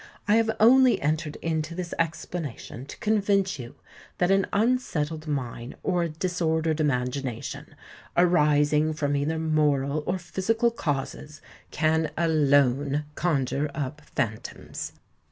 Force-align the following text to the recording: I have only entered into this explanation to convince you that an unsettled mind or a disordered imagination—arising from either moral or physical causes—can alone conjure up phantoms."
I 0.27 0.37
have 0.37 0.49
only 0.59 0.99
entered 0.99 1.35
into 1.43 1.75
this 1.75 1.93
explanation 1.99 2.87
to 2.87 2.97
convince 2.97 3.59
you 3.59 3.75
that 4.17 4.31
an 4.31 4.47
unsettled 4.51 5.27
mind 5.27 5.75
or 5.83 6.01
a 6.01 6.09
disordered 6.09 6.79
imagination—arising 6.79 8.93
from 8.93 9.15
either 9.15 9.37
moral 9.37 10.01
or 10.07 10.17
physical 10.17 10.71
causes—can 10.71 12.09
alone 12.17 13.05
conjure 13.13 13.69
up 13.75 14.01
phantoms." 14.15 14.93